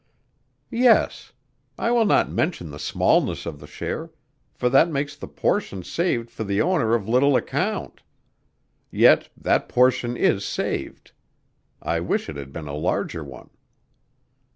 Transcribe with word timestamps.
"Yes. 0.71 1.31
I 1.77 1.91
will 1.91 2.05
not 2.07 2.27
mention 2.31 2.71
the 2.71 2.79
smallness 2.79 3.45
of 3.45 3.59
the 3.59 3.67
share, 3.67 4.09
for 4.51 4.67
that 4.67 4.89
makes 4.89 5.15
the 5.15 5.27
portion 5.27 5.83
saved 5.83 6.31
for 6.31 6.43
the 6.43 6.59
owner 6.59 6.95
of 6.95 7.07
little 7.07 7.35
account. 7.35 8.01
Yet 8.89 9.29
that 9.37 9.69
portion 9.69 10.17
is 10.17 10.43
saved. 10.43 11.11
I 11.83 11.99
wish 11.99 12.29
it 12.29 12.35
had 12.35 12.51
been 12.51 12.67
a 12.67 12.73
larger 12.73 13.23
one." 13.23 13.51